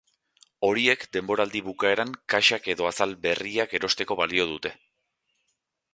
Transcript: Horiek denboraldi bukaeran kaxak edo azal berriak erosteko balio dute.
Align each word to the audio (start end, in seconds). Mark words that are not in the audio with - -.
Horiek 0.67 1.03
denboraldi 1.17 1.61
bukaeran 1.67 2.15
kaxak 2.35 2.71
edo 2.75 2.89
azal 2.93 3.15
berriak 3.29 3.79
erosteko 3.81 4.19
balio 4.23 4.49
dute. 4.55 4.77